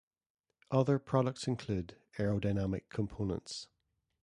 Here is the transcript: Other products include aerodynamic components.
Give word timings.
Other 0.71 0.97
products 0.97 1.45
include 1.45 1.95
aerodynamic 2.17 2.89
components. 2.89 3.67